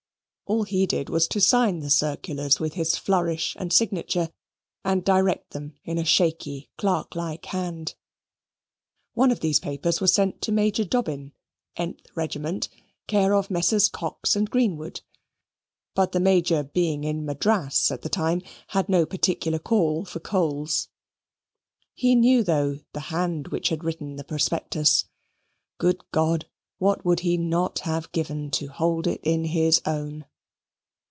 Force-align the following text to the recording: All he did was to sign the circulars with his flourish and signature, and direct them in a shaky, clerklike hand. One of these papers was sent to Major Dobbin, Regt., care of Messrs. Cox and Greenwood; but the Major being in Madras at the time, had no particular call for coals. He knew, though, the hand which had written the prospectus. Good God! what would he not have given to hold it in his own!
All 0.47 0.63
he 0.63 0.85
did 0.85 1.07
was 1.07 1.29
to 1.29 1.39
sign 1.39 1.79
the 1.79 1.89
circulars 1.89 2.59
with 2.59 2.73
his 2.73 2.97
flourish 2.97 3.55
and 3.57 3.71
signature, 3.71 4.29
and 4.83 5.01
direct 5.01 5.51
them 5.51 5.75
in 5.85 5.97
a 5.97 6.03
shaky, 6.03 6.69
clerklike 6.77 7.45
hand. 7.45 7.95
One 9.13 9.31
of 9.31 9.39
these 9.39 9.61
papers 9.61 10.01
was 10.01 10.13
sent 10.13 10.41
to 10.41 10.51
Major 10.51 10.83
Dobbin, 10.83 11.31
Regt., 12.15 12.67
care 13.07 13.33
of 13.33 13.49
Messrs. 13.49 13.87
Cox 13.87 14.35
and 14.35 14.49
Greenwood; 14.49 14.99
but 15.95 16.11
the 16.11 16.19
Major 16.19 16.63
being 16.65 17.05
in 17.05 17.25
Madras 17.25 17.89
at 17.89 18.01
the 18.01 18.09
time, 18.09 18.41
had 18.67 18.89
no 18.89 19.05
particular 19.05 19.57
call 19.57 20.03
for 20.03 20.19
coals. 20.19 20.89
He 21.93 22.13
knew, 22.13 22.43
though, 22.43 22.79
the 22.91 22.99
hand 23.07 23.47
which 23.49 23.69
had 23.69 23.85
written 23.85 24.17
the 24.17 24.25
prospectus. 24.25 25.05
Good 25.77 26.03
God! 26.11 26.45
what 26.77 27.05
would 27.05 27.21
he 27.21 27.37
not 27.37 27.79
have 27.79 28.11
given 28.11 28.51
to 28.51 28.67
hold 28.67 29.07
it 29.07 29.21
in 29.23 29.45
his 29.45 29.81
own! 29.85 30.25